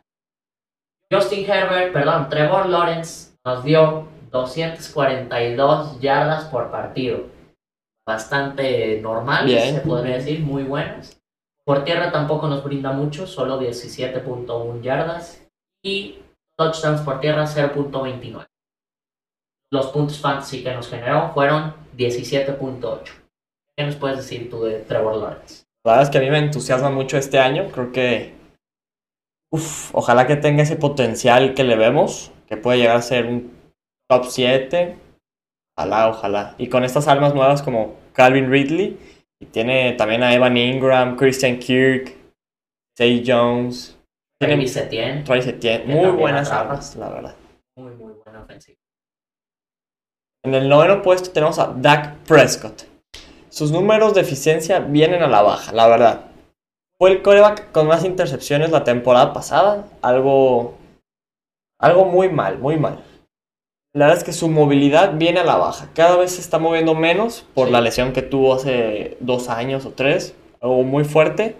Justin 1.10 1.50
Herbert, 1.50 1.94
perdón, 1.94 2.28
Trevor 2.28 2.68
Lawrence 2.68 3.32
nos 3.46 3.64
dio 3.64 4.09
242 4.32 6.00
yardas 6.00 6.46
por 6.46 6.72
partido. 6.72 7.26
Bastante 8.06 9.00
normal, 9.02 9.46
Bien. 9.46 9.76
se 9.76 9.82
podría 9.82 10.16
decir, 10.16 10.40
muy 10.40 10.64
buenas. 10.64 11.22
Por 11.66 11.84
tierra 11.84 12.12
tampoco 12.12 12.48
nos 12.48 12.64
brinda 12.64 12.92
mucho, 12.92 13.28
solo 13.28 13.62
17.1 13.62 14.82
yardas. 14.82 15.46
Y 15.84 16.20
touchdowns 16.58 17.02
por 17.02 17.20
tierra 17.20 17.46
0.29. 17.46 18.46
Los 19.72 19.88
puntos 19.88 20.20
fantasy 20.20 20.64
que 20.64 20.74
nos 20.74 20.90
generó 20.90 21.32
fueron 21.34 21.76
17.8. 21.96 23.02
¿Qué 23.78 23.86
nos 23.86 23.96
puedes 23.96 24.18
decir 24.18 24.50
tú 24.50 24.64
de 24.64 24.80
Trevor 24.80 25.18
Lawrence? 25.18 25.64
La 25.86 25.92
verdad 25.92 26.04
es 26.04 26.10
que 26.10 26.18
a 26.18 26.22
mí 26.22 26.30
me 26.30 26.40
entusiasma 26.40 26.90
mucho 26.90 27.18
este 27.18 27.38
año. 27.38 27.70
Creo 27.72 27.92
que. 27.92 28.34
Uf, 29.52 29.94
ojalá 29.94 30.28
que 30.28 30.36
tenga 30.36 30.64
ese 30.64 30.76
potencial 30.76 31.54
que 31.54 31.64
le 31.64 31.76
vemos. 31.76 32.32
Que 32.48 32.58
puede 32.58 32.80
llegar 32.80 32.98
a 32.98 33.02
ser 33.02 33.28
un 33.28 33.59
top 34.10 34.26
7. 34.26 34.98
Ojalá, 35.78 36.10
ojalá. 36.10 36.56
Y 36.58 36.68
con 36.68 36.84
estas 36.84 37.08
armas 37.08 37.34
nuevas 37.34 37.62
como 37.62 37.96
Calvin 38.14 38.52
Ridley. 38.52 38.98
Y 39.42 39.46
tiene 39.46 39.94
también 39.94 40.24
a 40.24 40.34
Evan 40.34 40.58
Ingram, 40.58 41.16
Christian 41.16 41.60
Kirk, 41.60 42.16
Zay 42.98 43.24
Jones. 43.26 43.98
Tiene. 44.40 44.56
Que 44.56 44.58
Muy 45.86 46.12
buenas 46.12 46.52
armas, 46.52 46.96
la 46.96 47.10
verdad. 47.10 47.36
muy, 47.78 47.94
muy 47.94 48.14
buena 48.14 48.42
ofensiva. 48.42 48.78
En 50.44 50.54
el 50.54 50.68
noveno 50.68 51.02
puesto 51.02 51.32
tenemos 51.32 51.60
a 51.60 51.68
Dak 51.68 52.18
Prescott. 52.26 52.84
Sus 53.50 53.72
números 53.72 54.14
de 54.14 54.22
eficiencia 54.22 54.80
vienen 54.80 55.22
a 55.24 55.28
la 55.28 55.42
baja, 55.42 55.72
la 55.72 55.88
verdad. 55.88 56.26
Fue 56.98 57.12
el 57.12 57.22
coreback 57.22 57.72
con 57.72 57.88
más 57.88 58.04
intercepciones 58.04 58.72
la 58.72 58.84
temporada 58.84 59.34
pasada. 59.34 59.88
Algo. 60.02 60.78
Algo 61.80 62.06
muy 62.06 62.30
mal, 62.30 62.58
muy 62.58 62.78
mal. 62.78 63.04
La 63.94 64.06
verdad 64.06 64.20
es 64.20 64.24
que 64.24 64.34
su 64.34 64.50
movilidad 64.50 65.14
viene 65.18 65.40
a 65.40 65.44
la 65.44 65.58
baja. 65.58 65.90
Cada 65.96 66.16
vez 66.18 66.32
se 66.34 66.42
está 66.42 66.60
moviendo 66.60 66.94
menos 66.96 67.46
por 67.54 67.68
Sí. 67.68 67.74
la 67.74 67.82
lesión 67.82 68.14
que 68.14 68.22
tuvo 68.22 68.54
hace 68.54 69.18
dos 69.20 69.50
años 69.50 69.86
o 69.86 69.92
tres. 69.92 70.36
Algo 70.62 70.84
muy 70.84 71.06
fuerte. 71.06 71.58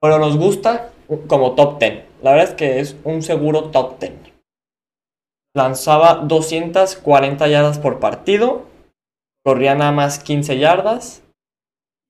Pero 0.00 0.18
nos 0.18 0.36
gusta 0.36 0.90
como 1.26 1.54
top 1.54 1.78
10. 1.78 2.04
La 2.22 2.32
verdad 2.32 2.48
es 2.50 2.54
que 2.54 2.80
es 2.80 2.96
un 3.04 3.22
seguro 3.22 3.70
top 3.70 3.98
10 3.98 4.30
lanzaba 5.54 6.14
240 6.14 7.48
yardas 7.48 7.78
por 7.78 7.98
partido, 7.98 8.62
corría 9.44 9.74
nada 9.74 9.92
más 9.92 10.18
15 10.18 10.58
yardas 10.58 11.22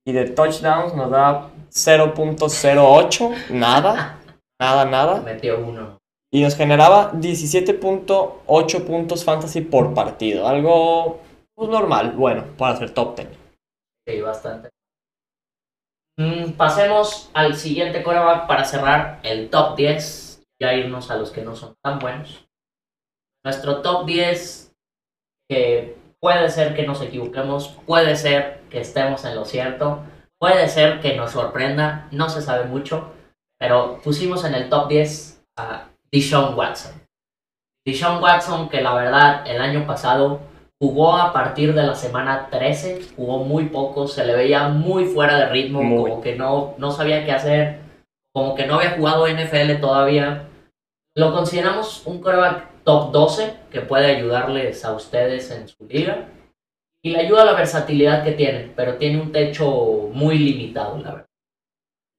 y 0.06 0.12
de 0.12 0.28
touchdowns 0.28 0.94
nos 0.94 1.10
da 1.10 1.50
0.08, 1.70 3.50
nada, 3.50 4.18
nada, 4.60 4.84
nada. 4.84 5.20
Metió 5.22 5.58
uno. 5.58 5.98
Y 6.32 6.42
nos 6.42 6.56
generaba 6.56 7.12
17.8 7.12 8.86
puntos 8.86 9.24
fantasy 9.24 9.62
por 9.62 9.94
partido, 9.94 10.46
algo 10.46 11.20
pues, 11.56 11.68
normal, 11.68 12.12
bueno, 12.12 12.44
para 12.56 12.76
ser 12.76 12.94
top 12.94 13.16
10. 13.16 13.28
Sí, 14.06 14.20
bastante. 14.20 14.70
Mm, 16.18 16.52
pasemos 16.52 17.30
al 17.34 17.56
siguiente 17.56 18.02
coreback 18.02 18.46
para 18.46 18.64
cerrar 18.64 19.20
el 19.22 19.50
top 19.50 19.76
10. 19.76 20.42
Ya 20.60 20.74
irnos 20.74 21.10
a 21.10 21.16
los 21.16 21.30
que 21.30 21.42
no 21.42 21.56
son 21.56 21.74
tan 21.82 21.98
buenos. 21.98 22.46
Nuestro 23.42 23.80
top 23.80 24.04
10, 24.04 24.72
que 25.48 25.96
puede 26.20 26.50
ser 26.50 26.74
que 26.74 26.86
nos 26.86 27.00
equivoquemos, 27.00 27.68
puede 27.86 28.14
ser 28.16 28.60
que 28.68 28.80
estemos 28.80 29.24
en 29.24 29.34
lo 29.34 29.46
cierto, 29.46 30.02
puede 30.38 30.68
ser 30.68 31.00
que 31.00 31.16
nos 31.16 31.32
sorprenda, 31.32 32.08
no 32.12 32.28
se 32.28 32.42
sabe 32.42 32.66
mucho, 32.66 33.12
pero 33.58 34.00
pusimos 34.02 34.44
en 34.44 34.54
el 34.54 34.68
top 34.68 34.88
10 34.88 35.42
a 35.56 35.89
Deshaun 36.12 36.54
Watson. 36.54 36.92
Deshaun 37.86 38.22
Watson, 38.22 38.68
que 38.68 38.80
la 38.80 38.94
verdad 38.94 39.46
el 39.46 39.60
año 39.60 39.86
pasado 39.86 40.40
Jugó 40.82 41.14
a 41.14 41.30
partir 41.30 41.74
de 41.74 41.82
la 41.82 41.94
semana 41.94 42.48
13, 42.50 43.12
jugó 43.14 43.44
muy 43.44 43.66
poco, 43.66 44.08
se 44.08 44.24
le 44.24 44.34
veía 44.34 44.68
muy 44.68 45.04
fuera 45.04 45.36
de 45.36 45.46
ritmo, 45.50 45.82
Muy. 45.82 46.10
como 46.10 46.22
que 46.22 46.36
no, 46.36 46.74
no 46.78 46.90
sabía 46.90 47.22
qué 47.26 47.32
hacer, 47.32 47.80
como 48.32 48.54
que 48.54 48.64
no 48.64 48.76
había 48.76 48.92
jugado 48.92 49.28
NFL 49.28 49.78
todavía. 49.78 50.48
Lo 51.14 51.34
consideramos 51.34 52.06
un 52.06 52.22
quarterback 52.22 52.82
top 52.84 53.12
12 53.12 53.56
que 53.70 53.82
puede 53.82 54.16
ayudarles 54.16 54.82
a 54.86 54.94
ustedes 54.94 55.50
en 55.50 55.68
su 55.68 55.86
liga. 55.86 56.28
Y 57.04 57.10
le 57.10 57.20
ayuda 57.20 57.44
la 57.44 57.52
versatilidad 57.52 58.24
que 58.24 58.32
tiene, 58.32 58.72
pero 58.74 58.96
tiene 58.96 59.20
un 59.20 59.32
techo 59.32 60.08
muy 60.14 60.38
limitado, 60.38 60.96
la 60.96 61.10
verdad. 61.10 61.26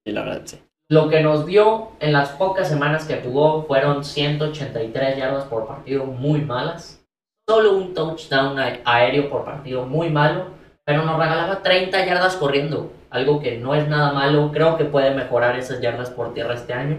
Y 0.06 0.12
la 0.12 0.22
verdad, 0.22 0.42
sí. 0.44 0.62
Lo 0.92 1.08
que 1.08 1.22
nos 1.22 1.46
dio 1.46 1.92
en 2.00 2.12
las 2.12 2.32
pocas 2.32 2.68
semanas 2.68 3.06
que 3.06 3.22
jugó 3.22 3.64
fueron 3.64 4.04
183 4.04 5.16
yardas 5.16 5.46
por 5.46 5.66
partido 5.66 6.04
muy 6.04 6.42
malas. 6.42 7.02
Solo 7.48 7.78
un 7.78 7.94
touchdown 7.94 8.58
aéreo 8.84 9.30
por 9.30 9.46
partido 9.46 9.86
muy 9.86 10.10
malo, 10.10 10.48
pero 10.84 11.02
nos 11.02 11.18
regalaba 11.18 11.62
30 11.62 12.04
yardas 12.04 12.36
corriendo, 12.36 12.92
algo 13.08 13.40
que 13.40 13.56
no 13.56 13.74
es 13.74 13.88
nada 13.88 14.12
malo. 14.12 14.50
Creo 14.52 14.76
que 14.76 14.84
puede 14.84 15.14
mejorar 15.14 15.58
esas 15.58 15.80
yardas 15.80 16.10
por 16.10 16.34
tierra 16.34 16.52
este 16.52 16.74
año. 16.74 16.98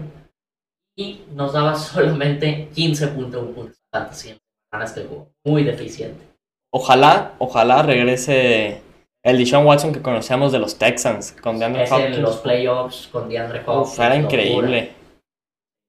Y 0.96 1.20
nos 1.32 1.52
daba 1.52 1.74
solamente 1.76 2.70
15.1 2.74 3.54
puntos 3.54 3.76
las 3.92 4.18
semanas 4.18 4.92
que 4.92 5.04
jugó. 5.04 5.28
Muy 5.44 5.62
deficiente. 5.62 6.26
Ojalá, 6.72 7.34
ojalá 7.38 7.82
regrese 7.82 8.82
el 9.24 9.38
Deshaun 9.38 9.66
Watson 9.66 9.92
que 9.92 10.02
conocíamos 10.02 10.52
de 10.52 10.58
los 10.58 10.78
Texans 10.78 11.32
con 11.32 11.58
DeAndre 11.58 11.84
Es 11.84 11.90
en 11.92 11.96
Hopkins. 11.96 12.18
los 12.18 12.36
playoffs 12.38 13.08
con 13.08 13.28
DeAndre 13.28 13.62
Hopkins. 13.66 13.92
Uf, 13.92 14.00
era 14.00 14.16
increíble. 14.16 14.92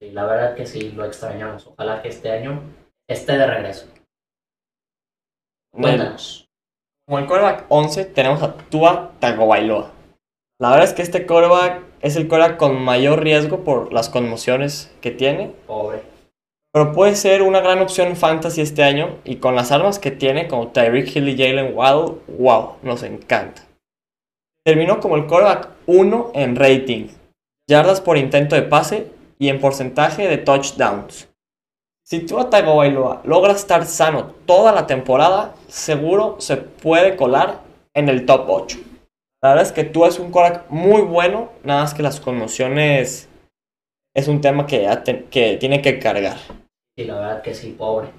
Sí, 0.01 0.11
la 0.11 0.25
verdad 0.25 0.55
que 0.55 0.65
sí, 0.65 0.91
lo 0.91 1.05
extrañamos. 1.05 1.67
Ojalá 1.67 2.01
que 2.01 2.09
este 2.09 2.31
año 2.31 2.61
esté 3.09 3.37
de 3.37 3.45
regreso. 3.47 3.87
Cuéntanos. 5.73 6.47
Como 7.07 7.19
el 7.19 7.27
quarterback 7.27 7.65
11 7.69 8.05
tenemos 8.05 8.41
a 8.41 8.55
Tua 8.55 9.11
Tagovailoa. 9.19 9.91
La 10.59 10.69
verdad 10.71 10.85
es 10.85 10.93
que 10.93 11.01
este 11.01 11.25
quarterback 11.27 11.83
es 12.01 12.15
el 12.15 12.27
quarterback 12.27 12.57
con 12.57 12.81
mayor 12.81 13.21
riesgo 13.21 13.63
por 13.63 13.91
las 13.91 14.09
conmociones 14.09 14.95
que 15.01 15.11
tiene. 15.11 15.49
Pobre. 15.67 16.01
Pero 16.75 16.91
puede 16.91 17.15
ser 17.15 17.41
una 17.41 17.61
gran 17.61 17.79
opción 17.79 18.17
fantasy 18.17 18.59
este 18.59 18.83
año. 18.83 19.19
Y 19.23 19.37
con 19.37 19.55
las 19.55 19.71
armas 19.71 19.97
que 19.97 20.11
tiene, 20.11 20.49
como 20.49 20.73
Tyreek 20.73 21.15
Hill 21.15 21.29
y 21.29 21.37
Jalen 21.37 21.73
Waddle, 21.73 22.17
wow, 22.37 22.73
nos 22.83 23.01
encanta. 23.03 23.61
Terminó 24.65 24.99
como 24.99 25.15
el 25.15 25.25
quarterback 25.25 25.69
1 25.85 26.31
en 26.33 26.57
rating, 26.57 27.07
yardas 27.69 28.01
por 28.01 28.17
intento 28.17 28.57
de 28.57 28.63
pase 28.63 29.09
y 29.39 29.47
en 29.47 29.61
porcentaje 29.61 30.27
de 30.27 30.37
touchdowns. 30.37 31.29
Si 32.03 32.25
Tua 32.25 32.49
Tagovailoa 32.49 33.21
logra 33.23 33.53
estar 33.53 33.85
sano 33.85 34.33
toda 34.45 34.73
la 34.73 34.85
temporada, 34.85 35.55
seguro 35.69 36.35
se 36.39 36.57
puede 36.57 37.15
colar 37.15 37.61
en 37.93 38.09
el 38.09 38.25
top 38.25 38.49
8. 38.49 38.79
La 39.41 39.51
verdad 39.51 39.65
es 39.65 39.71
que 39.71 39.85
Tua 39.85 40.09
es 40.09 40.19
un 40.19 40.29
quarterback 40.29 40.69
muy 40.69 41.03
bueno, 41.03 41.51
nada 41.63 41.83
más 41.83 41.93
que 41.93 42.03
las 42.03 42.19
conmociones 42.19 43.29
es 44.13 44.27
un 44.27 44.41
tema 44.41 44.67
que 44.67 45.57
tiene 45.57 45.81
que 45.81 45.99
cargar. 45.99 46.35
Sí, 46.97 47.05
la 47.05 47.15
verdad 47.15 47.41
que 47.41 47.53
sí, 47.53 47.71
pobre. 47.77 48.09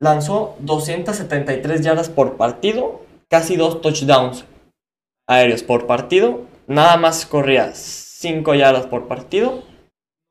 Lanzó 0.00 0.56
273 0.60 1.82
yardas 1.82 2.08
por 2.08 2.36
partido, 2.36 3.02
casi 3.28 3.56
dos 3.56 3.80
touchdowns 3.80 4.44
aéreos 5.28 5.62
por 5.62 5.86
partido. 5.86 6.40
Nada 6.66 6.96
más 6.96 7.26
corría 7.26 7.72
5 7.74 8.54
yardas 8.54 8.86
por 8.86 9.06
partido. 9.08 9.62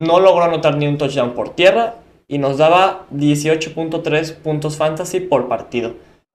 No 0.00 0.20
logró 0.20 0.44
anotar 0.44 0.76
ni 0.76 0.86
un 0.86 0.98
touchdown 0.98 1.34
por 1.34 1.50
tierra 1.54 1.96
y 2.26 2.38
nos 2.38 2.58
daba 2.58 3.06
18.3 3.12 4.36
puntos 4.36 4.76
fantasy 4.76 5.20
por 5.20 5.48
partido. 5.48 5.94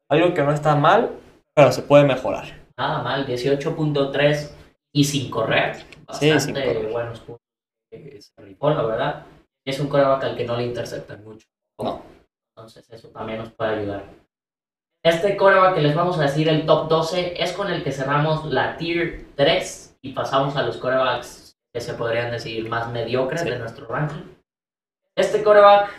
Algo 0.09 0.33
que 0.33 0.43
no 0.43 0.51
está 0.51 0.75
mal, 0.75 1.11
pero 1.55 1.71
se 1.71 1.81
puede 1.81 2.03
mejorar. 2.03 2.45
Nada 2.77 3.01
mal, 3.01 3.25
18.3 3.25 4.51
y 4.93 5.03
sin 5.03 5.29
correr. 5.31 5.77
Sí, 5.77 6.29
Bastante 6.29 6.39
sin 6.39 6.53
correr. 6.53 6.91
buenos 6.91 7.19
puntos. 7.21 7.41
que 7.91 8.21
Se 8.21 8.41
rifó, 8.41 8.69
la 8.69 8.83
verdad. 8.83 9.25
Es 9.65 9.79
un 9.79 9.87
coreback 9.87 10.23
al 10.23 10.37
que 10.37 10.45
no 10.45 10.55
le 10.55 10.63
interceptan 10.63 11.23
mucho. 11.23 11.47
No. 11.79 12.03
Entonces 12.55 12.89
eso 12.89 13.09
también 13.09 13.39
nos 13.39 13.51
puede 13.51 13.75
ayudar. 13.79 14.03
Este 15.03 15.35
coreback 15.37 15.75
que 15.75 15.81
les 15.81 15.95
vamos 15.95 16.17
a 16.19 16.23
decir, 16.23 16.47
el 16.49 16.65
top 16.65 16.87
12, 16.87 17.41
es 17.41 17.53
con 17.53 17.71
el 17.71 17.83
que 17.83 17.91
cerramos 17.91 18.45
la 18.45 18.77
tier 18.77 19.25
3 19.35 19.97
y 20.01 20.13
pasamos 20.13 20.55
a 20.55 20.63
los 20.63 20.77
corebacks 20.77 21.55
que 21.73 21.81
se 21.81 21.93
podrían 21.93 22.31
decir 22.31 22.67
más 22.69 22.89
mediocres 22.91 23.41
Sí. 23.41 23.49
de 23.49 23.59
nuestro 23.59 23.87
ranking. 23.87 24.23
Este 25.15 25.43
coreback 25.43 25.89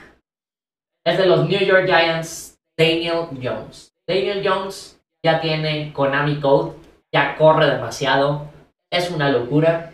es 1.05 1.19
de 1.19 1.27
los 1.27 1.49
New 1.49 1.61
York 1.61 1.87
Giants, 1.87 2.59
Daniel 2.77 3.29
Jones. 3.41 3.93
Daniel 4.09 4.43
Jones 4.45 5.01
ya 5.25 5.41
tiene 5.41 5.93
Konami 5.93 6.41
Code, 6.41 6.77
ya 7.13 7.37
corre 7.37 7.67
demasiado, 7.67 8.47
es 8.91 9.11
una 9.11 9.31
locura. 9.31 9.93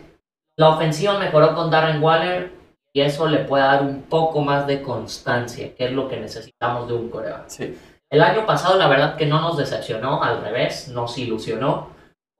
La 0.57 0.69
ofensiva 0.69 1.17
mejoró 1.19 1.55
con 1.55 1.69
Darren 1.71 2.01
Waller 2.01 2.51
y 2.93 3.01
eso 3.01 3.27
le 3.27 3.39
puede 3.39 3.63
dar 3.63 3.81
un 3.81 4.03
poco 4.03 4.41
más 4.41 4.67
de 4.67 4.83
constancia, 4.83 5.73
que 5.75 5.85
es 5.85 5.91
lo 5.91 6.07
que 6.07 6.19
necesitamos 6.19 6.87
de 6.87 6.93
un 6.93 7.09
coreback. 7.09 7.47
Sí. 7.47 7.77
El 8.09 8.21
año 8.21 8.45
pasado 8.45 8.77
la 8.77 8.87
verdad 8.87 9.15
que 9.15 9.25
no 9.25 9.41
nos 9.41 9.57
decepcionó, 9.57 10.21
al 10.21 10.41
revés, 10.41 10.89
nos 10.89 11.17
ilusionó. 11.17 11.89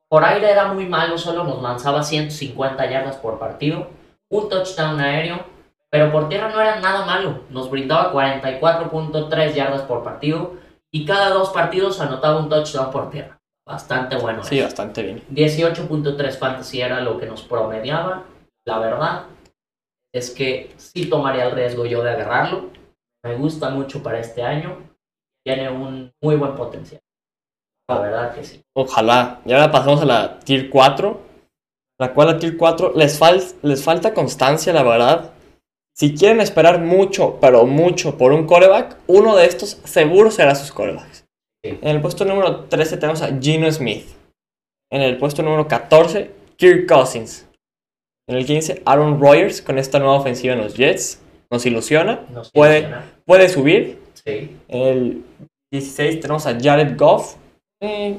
Por 0.08 0.24
aire 0.24 0.52
era 0.52 0.72
muy 0.72 0.86
malo, 0.86 1.18
solo 1.18 1.44
nos 1.44 1.64
lanzaba 1.64 2.04
150 2.04 2.86
yardas 2.86 3.16
por 3.16 3.40
partido, 3.40 3.88
un 4.30 4.48
touchdown 4.48 5.00
aéreo, 5.00 5.44
pero 5.90 6.12
por 6.12 6.30
tierra 6.30 6.50
no 6.50 6.62
era 6.62 6.80
nada 6.80 7.04
malo, 7.04 7.42
nos 7.50 7.72
brindaba 7.72 8.14
44.3 8.14 9.54
yardas 9.54 9.82
por 9.82 10.04
partido 10.04 10.54
y 10.92 11.06
cada 11.06 11.30
dos 11.30 11.50
partidos 11.50 12.00
anotaba 12.00 12.38
un 12.38 12.50
touchdown 12.50 12.92
por 12.92 13.10
tierra. 13.10 13.40
Bastante 13.66 14.18
bueno. 14.18 14.44
Sí, 14.44 14.60
eso. 14.60 14.68
bastante 14.68 15.02
bien. 15.02 15.24
18.3 15.32 16.38
fantasy 16.38 16.82
era 16.82 17.00
lo 17.00 17.18
que 17.18 17.26
nos 17.26 17.42
promediaba. 17.42 18.24
La 18.66 18.78
verdad 18.78 19.24
es 20.14 20.32
que 20.32 20.72
sí 20.78 21.06
tomaría 21.10 21.46
el 21.46 21.52
riesgo 21.56 21.86
yo 21.86 22.04
de 22.04 22.12
agarrarlo. 22.12 22.70
Me 23.26 23.36
gusta 23.36 23.70
mucho 23.70 24.04
para 24.04 24.20
este 24.20 24.44
año. 24.44 24.78
Tiene 25.46 25.70
un 25.70 26.12
muy 26.22 26.36
buen 26.36 26.56
potencial. 26.56 27.02
La 27.90 28.00
verdad 28.00 28.36
que 28.36 28.44
sí. 28.44 28.62
Ojalá. 28.76 29.42
Y 29.46 29.54
ahora 29.54 29.72
pasamos 29.72 30.02
a 30.02 30.06
la 30.06 30.40
Tier 30.40 30.70
4. 30.70 31.20
La 32.00 32.14
cual 32.14 32.28
la 32.28 32.38
Tier 32.40 32.58
4 32.58 32.94
les, 32.96 33.20
fal- 33.20 33.56
les 33.62 33.84
falta 33.84 34.14
constancia, 34.14 34.72
la 34.74 34.84
verdad. 34.84 35.32
Si 35.96 36.16
quieren 36.16 36.42
esperar 36.42 36.80
mucho, 36.80 37.38
pero 37.40 37.66
mucho 37.66 38.18
por 38.18 38.32
un 38.32 38.48
coreback, 38.48 38.98
uno 39.08 39.36
de 39.36 39.46
estos 39.46 39.80
seguro 39.84 40.32
será 40.32 40.56
sus 40.56 40.72
corebacks. 40.72 41.26
Sí. 41.64 41.78
En 41.82 41.90
el 41.96 42.02
puesto 42.02 42.26
número 42.26 42.66
13 42.66 42.98
tenemos 42.98 43.22
a 43.22 43.38
Gino 43.40 43.72
Smith. 43.72 44.08
En 44.92 45.02
el 45.02 45.18
puesto 45.18 45.44
número 45.44 45.68
14, 45.68 46.32
Kirk 46.58 46.88
Cousins. 46.90 47.48
En 48.28 48.36
el 48.38 48.46
15, 48.46 48.82
Aaron 48.86 49.20
Rodgers 49.20 49.62
con 49.62 49.78
esta 49.78 50.00
nueva 50.00 50.16
ofensiva 50.16 50.54
en 50.54 50.62
los 50.62 50.76
Jets. 50.76 51.20
Nos 51.52 51.66
ilusiona. 51.66 52.22
Nos 52.32 52.52
Puede- 52.52 52.80
ilusiona. 52.80 53.06
Puede 53.26 53.50
subir. 53.50 54.00
Sí. 54.26 54.58
En 54.70 54.82
el 54.82 55.24
16 55.72 56.20
tenemos 56.22 56.46
a 56.46 56.58
Jared 56.60 56.98
Goff. 56.98 57.36
Eh, 57.82 58.18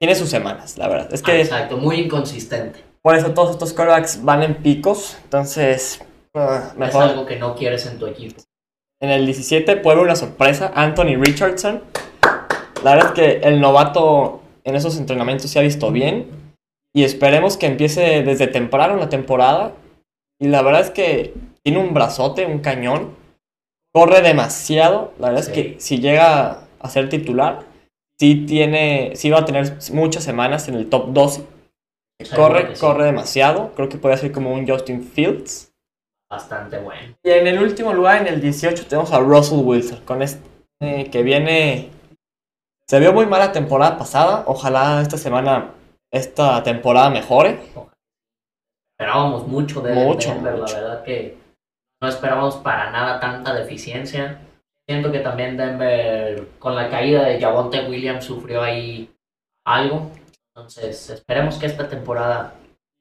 tiene 0.00 0.14
sus 0.14 0.28
semanas, 0.28 0.76
la 0.76 0.88
verdad. 0.88 1.12
Es 1.12 1.22
Ah, 1.26 1.36
exacto, 1.36 1.76
muy 1.76 1.96
inconsistente. 2.00 2.80
por 3.02 3.14
eso 3.14 3.32
todos 3.32 3.50
estos 3.52 3.72
quarterbacks 3.72 4.24
van 4.24 4.42
en 4.42 4.54
picos. 4.56 5.16
Entonces, 5.24 6.00
ah, 6.34 6.68
Es 6.72 6.76
mejor. 6.78 7.04
algo 7.04 7.26
que 7.26 7.36
no 7.36 7.54
quieres 7.54 7.86
en 7.86 7.98
tu 7.98 8.06
equipo. 8.06 8.42
En 9.00 9.10
el 9.10 9.24
17 9.24 9.76
puede 9.76 10.00
una 10.00 10.16
sorpresa. 10.16 10.72
Anthony 10.74 11.16
Richardson. 11.20 11.82
La 12.82 12.94
verdad 12.96 13.12
es 13.16 13.20
que 13.40 13.48
el 13.48 13.60
novato 13.60 14.40
en 14.64 14.74
esos 14.74 14.98
entrenamientos 14.98 15.50
se 15.50 15.58
ha 15.58 15.62
visto 15.62 15.90
bien. 15.92 16.26
Y 16.98 17.04
esperemos 17.04 17.56
que 17.56 17.66
empiece 17.66 18.24
desde 18.24 18.48
temprano 18.48 18.96
la 18.96 19.08
temporada. 19.08 19.72
Y 20.40 20.48
la 20.48 20.62
verdad 20.62 20.80
es 20.80 20.90
que 20.90 21.32
tiene 21.62 21.78
un 21.78 21.94
brazote, 21.94 22.44
un 22.44 22.58
cañón. 22.58 23.14
Corre 23.94 24.20
demasiado. 24.20 25.12
La 25.20 25.28
verdad 25.28 25.44
Sí. 25.44 25.50
es 25.50 25.54
que 25.54 25.80
si 25.80 25.98
llega 26.00 26.64
a 26.80 26.88
ser 26.90 27.08
titular, 27.08 27.60
sí 28.18 28.44
tiene, 28.46 29.12
sí 29.14 29.30
va 29.30 29.38
a 29.38 29.44
tener 29.44 29.74
muchas 29.92 30.24
semanas 30.24 30.66
en 30.66 30.74
el 30.74 30.90
top 30.90 31.12
12. 31.12 31.44
Seguro 32.20 32.48
Corre, 32.48 32.74
sí. 32.74 32.80
corre 32.80 33.04
demasiado. 33.04 33.72
Creo 33.76 33.88
que 33.88 33.98
puede 33.98 34.16
ser 34.16 34.32
como 34.32 34.52
un 34.52 34.66
Justin 34.66 35.04
Fields. 35.04 35.72
Bastante 36.28 36.78
bueno. 36.80 37.14
Y 37.22 37.30
en 37.30 37.46
el 37.46 37.62
último 37.62 37.92
lugar, 37.94 38.22
en 38.22 38.26
el 38.26 38.40
18, 38.40 38.86
tenemos 38.88 39.12
a 39.12 39.20
Russell 39.20 39.60
Wilson, 39.60 40.00
con 40.04 40.20
este 40.22 40.42
eh, 40.82 41.08
que 41.12 41.22
viene... 41.22 41.90
Se 42.88 42.98
vio 42.98 43.12
muy 43.12 43.26
mala 43.26 43.52
temporada 43.52 43.96
pasada, 43.98 44.42
ojalá 44.46 45.00
esta 45.00 45.16
semana, 45.16 45.74
esta 46.12 46.62
temporada 46.62 47.10
mejore. 47.10 47.58
Esperábamos 48.92 49.46
mucho 49.46 49.80
de 49.80 49.94
Mucho, 49.94 50.30
Denver, 50.34 50.56
mucho. 50.56 50.74
la 50.74 50.80
verdad 50.80 51.04
que 51.04 51.38
no 52.00 52.08
esperábamos 52.08 52.56
para 52.56 52.90
nada 52.90 53.20
tanta 53.20 53.54
deficiencia. 53.54 54.40
Siento 54.88 55.12
que 55.12 55.20
también 55.20 55.56
Denver, 55.56 56.48
con 56.58 56.74
la 56.74 56.88
caída 56.88 57.24
de 57.26 57.40
Javonte 57.40 57.88
Williams, 57.88 58.24
sufrió 58.24 58.62
ahí 58.62 59.12
algo. 59.66 60.10
Entonces, 60.56 61.10
esperemos 61.10 61.58
que 61.58 61.66
esta 61.66 61.88
temporada 61.88 62.54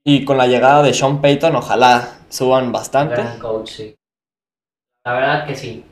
Y 0.06 0.26
con 0.26 0.38
la 0.38 0.48
llegada 0.48 0.84
de 0.84 0.94
Sean 0.94 1.22
Payton, 1.22 1.56
ojalá 1.56 2.20
suban 2.30 2.72
bastante. 2.72 3.16
gran 3.16 3.40
coach, 3.40 3.70
sí. 3.70 3.96
La 5.06 5.14
verdad 5.14 5.48
que 5.48 5.56
sí. 5.56 5.86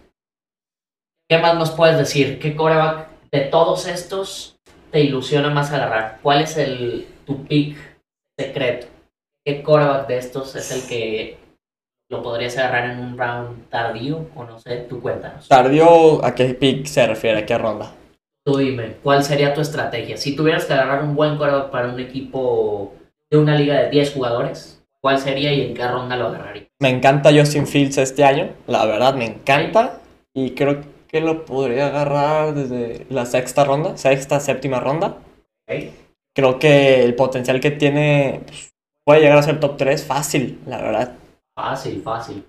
¿Qué 1.29 1.37
más 1.39 1.55
nos 1.55 1.71
puedes 1.71 1.97
decir? 1.97 2.39
¿Qué 2.39 2.55
coreback 2.55 3.09
de 3.31 3.41
todos 3.41 3.87
estos 3.87 4.54
te 4.91 5.01
ilusiona 5.01 5.49
más 5.49 5.71
agarrar? 5.71 6.19
¿Cuál 6.21 6.41
es 6.41 6.57
el 6.57 7.07
tu 7.25 7.45
pick 7.45 7.77
secreto? 8.37 8.87
¿Qué 9.45 9.61
coreback 9.61 10.07
de 10.07 10.17
estos 10.17 10.55
es 10.55 10.71
el 10.71 10.87
que 10.87 11.37
lo 12.09 12.23
podrías 12.23 12.57
agarrar 12.57 12.91
en 12.91 12.99
un 12.99 13.17
round 13.17 13.69
tardío? 13.69 14.27
O 14.35 14.43
no 14.43 14.59
sé, 14.59 14.85
tú 14.89 15.01
cuéntanos. 15.01 15.47
Tardío, 15.47 16.23
¿a 16.23 16.33
qué 16.33 16.53
pick 16.53 16.85
se 16.85 17.05
refiere? 17.05 17.39
¿A 17.39 17.45
qué 17.45 17.57
ronda? 17.57 17.91
Tú 18.45 18.57
dime, 18.57 18.97
¿cuál 19.01 19.23
sería 19.23 19.53
tu 19.53 19.61
estrategia? 19.61 20.17
Si 20.17 20.35
tuvieras 20.35 20.65
que 20.65 20.73
agarrar 20.73 21.03
un 21.03 21.15
buen 21.15 21.37
coreback 21.37 21.71
para 21.71 21.89
un 21.89 21.99
equipo 21.99 22.93
de 23.31 23.37
una 23.37 23.55
liga 23.55 23.81
de 23.81 23.89
10 23.89 24.13
jugadores, 24.13 24.83
¿cuál 25.01 25.17
sería 25.19 25.51
y 25.51 25.61
en 25.61 25.73
qué 25.73 25.87
ronda 25.87 26.15
lo 26.15 26.27
agarraría? 26.27 26.67
Me 26.79 26.89
encanta 26.89 27.31
Justin 27.33 27.65
Fields 27.65 27.97
este 27.97 28.23
año, 28.23 28.49
la 28.67 28.85
verdad 28.85 29.15
me 29.15 29.25
encanta. 29.25 30.01
Y 30.37 30.51
creo 30.51 30.81
que 30.81 30.87
lo 31.21 31.45
podría 31.45 31.87
agarrar 31.87 32.53
desde 32.53 33.05
la 33.09 33.25
sexta 33.25 33.63
ronda, 33.63 33.97
sexta, 33.97 34.39
séptima 34.39 34.79
ronda. 34.79 35.17
Creo 36.35 36.59
que 36.59 37.03
el 37.03 37.15
potencial 37.15 37.59
que 37.59 37.71
tiene 37.71 38.41
pues, 38.45 38.73
puede 39.05 39.21
llegar 39.21 39.37
a 39.37 39.43
ser 39.43 39.59
top 39.59 39.77
3 39.77 40.03
fácil, 40.03 40.59
la 40.67 40.81
verdad. 40.81 41.13
Fácil, 41.57 42.01
fácil. 42.01 42.43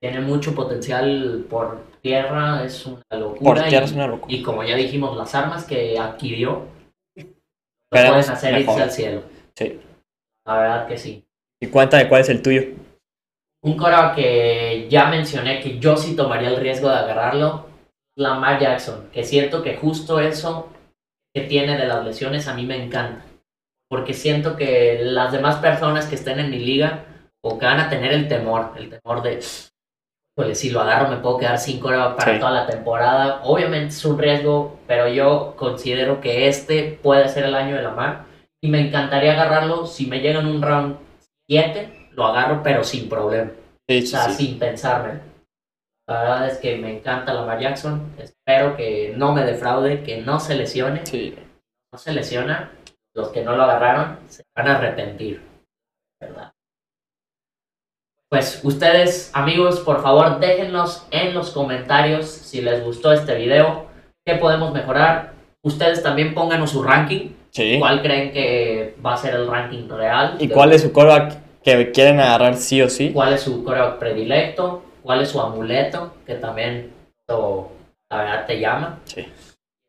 Tiene 0.00 0.20
mucho 0.20 0.54
potencial 0.54 1.46
por 1.48 1.84
tierra, 2.02 2.64
es 2.64 2.86
una 2.86 3.02
Por 3.08 3.18
locura. 3.18 3.68
tierra 3.68 3.84
y, 3.84 3.88
es 3.88 3.92
una 3.92 4.06
locura. 4.06 4.34
y 4.34 4.42
como 4.42 4.62
ya 4.62 4.76
dijimos, 4.76 5.16
las 5.16 5.34
armas 5.34 5.64
que 5.64 5.98
adquirió 5.98 6.66
lo 7.16 7.24
Esperemos 7.98 8.26
pueden 8.26 8.32
hacer 8.32 8.60
irse 8.60 8.82
al 8.82 8.90
cielo. 8.90 9.22
Sí. 9.54 9.80
La 10.46 10.58
verdad 10.58 10.86
que 10.86 10.98
sí. 10.98 11.24
Y 11.60 11.66
cuéntame 11.68 12.08
cuál 12.08 12.20
es 12.20 12.28
el 12.28 12.42
tuyo. 12.42 12.62
Un 13.62 13.76
coreback 13.76 14.14
que 14.14 14.86
ya 14.90 15.06
mencioné 15.08 15.60
que 15.60 15.78
yo 15.78 15.96
sí 15.96 16.14
tomaría 16.14 16.50
el 16.50 16.60
riesgo 16.60 16.88
de 16.88 16.96
agarrarlo, 16.96 17.66
Lamar 18.16 18.60
Jackson, 18.60 19.08
que 19.12 19.24
siento 19.24 19.62
que 19.62 19.76
justo 19.76 20.20
eso 20.20 20.68
que 21.34 21.42
tiene 21.42 21.76
de 21.76 21.86
las 21.86 22.04
lesiones 22.04 22.48
a 22.48 22.54
mí 22.54 22.64
me 22.64 22.82
encanta. 22.82 23.24
Porque 23.88 24.14
siento 24.14 24.56
que 24.56 25.00
las 25.02 25.32
demás 25.32 25.56
personas 25.56 26.06
que 26.06 26.14
estén 26.14 26.40
en 26.40 26.50
mi 26.50 26.58
liga 26.58 27.04
o 27.44 27.58
que 27.58 27.66
van 27.66 27.78
a 27.78 27.88
tener 27.90 28.12
el 28.12 28.26
temor, 28.26 28.72
el 28.76 28.88
temor 28.90 29.22
de, 29.22 29.40
pues 30.34 30.58
si 30.58 30.70
lo 30.70 30.80
agarro 30.80 31.08
me 31.08 31.18
puedo 31.18 31.36
quedar 31.38 31.58
sin 31.58 31.78
coreback 31.78 32.16
para 32.16 32.32
Sí. 32.34 32.38
toda 32.40 32.50
la 32.52 32.66
temporada. 32.66 33.40
Obviamente 33.44 33.88
es 33.88 34.04
un 34.04 34.18
riesgo, 34.18 34.80
pero 34.86 35.08
yo 35.08 35.54
considero 35.56 36.20
que 36.20 36.48
este 36.48 36.98
puede 37.02 37.28
ser 37.28 37.44
el 37.44 37.54
año 37.54 37.76
de 37.76 37.82
Lamar 37.82 38.24
y 38.62 38.68
me 38.68 38.80
encantaría 38.80 39.32
agarrarlo 39.32 39.86
si 39.86 40.06
me 40.06 40.20
llega 40.20 40.40
en 40.40 40.46
un 40.46 40.62
round 40.62 40.96
7, 41.48 42.08
lo 42.12 42.24
agarro 42.26 42.62
pero 42.62 42.82
sin 42.82 43.08
problema. 43.08 43.50
Sí, 43.88 44.02
O 44.02 44.06
sea, 44.06 44.30
sin 44.30 44.58
pensarme. 44.58 45.20
La 46.08 46.20
verdad 46.20 46.46
es 46.48 46.58
que 46.58 46.76
me 46.76 46.96
encanta 46.96 47.34
Lamar 47.34 47.60
Jackson. 47.60 48.14
Espero 48.18 48.76
que 48.76 49.12
no 49.16 49.32
me 49.32 49.44
defraude, 49.44 50.04
que 50.04 50.18
no 50.18 50.38
se 50.38 50.54
lesione. 50.54 51.04
Sí. 51.04 51.34
No 51.92 51.98
se 51.98 52.12
lesiona. 52.12 52.70
Los 53.14 53.30
que 53.30 53.42
no 53.42 53.56
lo 53.56 53.64
agarraron 53.64 54.18
se 54.28 54.44
van 54.54 54.68
a 54.68 54.76
arrepentir. 54.76 55.42
¿Verdad? 56.20 56.52
Pues 58.28 58.60
ustedes, 58.64 59.30
amigos, 59.34 59.80
por 59.80 60.02
favor, 60.02 60.38
déjennos 60.38 61.06
en 61.10 61.34
los 61.34 61.50
comentarios 61.50 62.26
si 62.26 62.60
les 62.60 62.84
gustó 62.84 63.12
este 63.12 63.34
video. 63.36 63.86
¿Qué 64.24 64.34
podemos 64.34 64.72
mejorar? 64.72 65.32
Ustedes 65.62 66.02
también 66.02 66.34
pónganos 66.34 66.70
su 66.70 66.82
ranking. 66.82 67.30
Sí. 67.50 67.78
¿Cuál 67.78 68.02
creen 68.02 68.32
que 68.32 68.96
va 69.04 69.14
a 69.14 69.16
ser 69.16 69.34
el 69.34 69.48
ranking 69.48 69.88
real? 69.88 70.36
¿Y 70.38 70.48
cuál 70.48 70.72
es 70.72 70.82
su 70.82 70.92
coreback 70.92 71.38
que 71.62 71.90
quieren 71.90 72.20
agarrar 72.20 72.56
sí 72.56 72.80
o 72.82 72.88
sí? 72.88 73.10
cuál 73.12 73.32
es 73.32 73.40
su 73.40 73.64
coreback 73.64 73.98
predilecto, 73.98 74.82
cuál 75.06 75.22
es 75.22 75.30
su 75.30 75.40
amuleto, 75.40 76.14
que 76.26 76.34
también 76.34 76.92
esto, 77.20 77.70
la 78.10 78.18
verdad 78.18 78.46
te 78.46 78.60
llama. 78.60 78.98
Sí. 79.04 79.24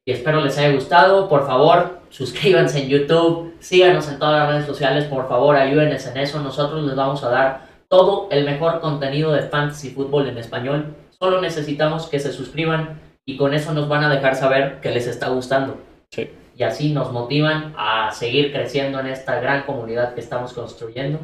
Y 0.06 0.12
espero 0.12 0.40
les 0.42 0.58
haya 0.58 0.74
gustado. 0.74 1.28
Por 1.28 1.46
favor, 1.46 2.00
suscríbanse 2.10 2.84
en 2.84 2.90
YouTube, 2.90 3.56
síganos 3.60 4.08
en 4.08 4.20
todas 4.20 4.40
las 4.40 4.50
redes 4.50 4.66
sociales, 4.66 5.06
por 5.06 5.28
favor, 5.28 5.56
ayúdenos 5.56 6.06
en 6.06 6.18
eso. 6.18 6.40
Nosotros 6.40 6.84
les 6.86 6.96
vamos 6.96 7.24
a 7.24 7.30
dar 7.30 7.68
todo 7.90 8.28
el 8.32 8.46
mejor 8.46 8.80
contenido 8.80 9.34
de 9.34 9.42
fantasy 9.42 9.90
fútbol 9.90 10.30
en 10.30 10.38
español. 10.38 10.96
Solo 11.10 11.42
necesitamos 11.42 12.06
que 12.08 12.20
se 12.20 12.32
suscriban 12.32 13.02
y 13.26 13.38
con 13.38 13.54
eso 13.54 13.74
nos 13.74 13.90
van 13.90 14.04
a 14.04 14.14
dejar 14.14 14.36
saber 14.36 14.80
que 14.82 14.92
les 14.92 15.08
está 15.08 15.30
gustando. 15.30 15.78
Sí. 16.12 16.30
Y 16.56 16.64
así 16.64 16.94
nos 16.94 17.12
motivan 17.12 17.74
a 17.76 18.12
seguir 18.12 18.52
creciendo 18.54 19.00
en 19.00 19.08
esta 19.08 19.40
gran 19.40 19.64
comunidad 19.64 20.14
que 20.14 20.22
estamos 20.22 20.54
construyendo. 20.54 21.20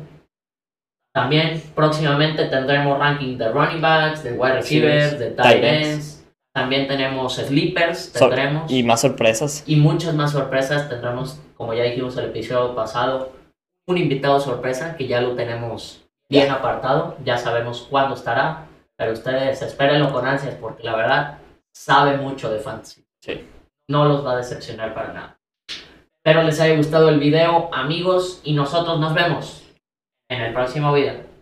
También 1.14 1.62
próximamente 1.76 2.46
tendremos 2.46 2.98
ranking 2.98 3.38
de 3.38 3.52
running 3.52 3.82
backs, 3.82 4.24
de 4.24 4.34
wide 4.34 4.56
receivers, 4.56 5.20
de 5.20 5.30
tight 5.32 5.64
ends. 5.64 6.26
También 6.54 6.88
tenemos 6.88 7.36
sleepers, 7.36 8.12
tendremos. 8.12 8.72
Y 8.72 8.84
más 8.84 9.02
sorpresas. 9.02 9.64
Y 9.68 9.76
muchas 9.76 10.16
más 10.16 10.32
sorpresas 10.32 10.90
tendremos, 10.90 11.40
como 11.56 11.74
ya 11.74 11.84
dijimos 11.84 12.18
el 12.18 12.26
episodio 12.26 12.76
pasado, 12.76 13.32
un 13.88 13.98
invitado 13.98 14.40
sorpresa 14.40 14.96
que 14.96 15.08
ya 15.08 15.22
lo 15.22 15.36
tenemos 15.36 16.04
bien 16.30 16.50
apartado, 16.50 17.18
ya 17.24 17.38
sabemos 17.38 17.88
cuándo 17.90 18.16
estará, 18.16 18.66
pero 18.96 19.14
ustedes 19.14 19.62
espérenlo 19.62 20.12
con 20.12 20.26
ansias 20.26 20.56
porque 20.56 20.84
la 20.84 20.96
verdad 20.96 21.38
sabe 21.72 22.18
mucho 22.18 22.52
de 22.52 22.60
fantasy. 22.60 23.04
Sí. 23.22 23.48
No 23.88 24.06
los 24.06 24.26
va 24.26 24.34
a 24.34 24.38
decepcionar 24.38 24.94
para 24.94 25.14
nada. 25.14 25.40
Espero 26.16 26.44
les 26.44 26.60
haya 26.60 26.76
gustado 26.78 27.10
el 27.10 27.20
video, 27.20 27.70
amigos, 27.74 28.42
y 28.44 28.54
nosotros 28.54 29.00
nos 29.00 29.14
vemos 29.14 29.60
en 29.60 29.63
el 30.42 30.54
próximo 30.54 30.94
video. 30.94 31.33